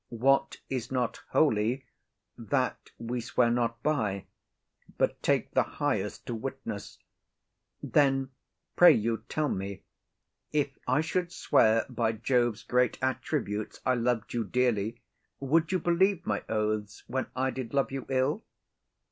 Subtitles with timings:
[0.17, 1.85] What is not holy,
[2.35, 4.25] that we swear not by,
[4.97, 6.97] But take the highest to witness:
[7.83, 8.31] then,
[8.75, 9.83] pray you, tell me,
[10.51, 14.99] If I should swear by Jove's great attributes I lov'd you dearly,
[15.39, 18.43] would you believe my oaths When I did love you ill?